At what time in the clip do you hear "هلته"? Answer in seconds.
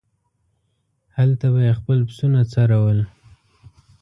1.17-1.45